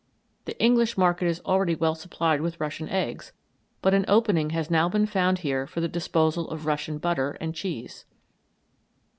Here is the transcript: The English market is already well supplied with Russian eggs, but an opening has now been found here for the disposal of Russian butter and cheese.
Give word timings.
The 0.45 0.59
English 0.59 0.97
market 0.97 1.27
is 1.27 1.41
already 1.41 1.75
well 1.75 1.93
supplied 1.93 2.41
with 2.41 2.59
Russian 2.59 2.89
eggs, 2.89 3.33
but 3.83 3.93
an 3.93 4.03
opening 4.07 4.49
has 4.49 4.71
now 4.71 4.89
been 4.89 5.05
found 5.05 5.37
here 5.45 5.67
for 5.67 5.79
the 5.79 5.87
disposal 5.87 6.49
of 6.49 6.65
Russian 6.65 6.97
butter 6.97 7.37
and 7.39 7.53
cheese. 7.53 8.05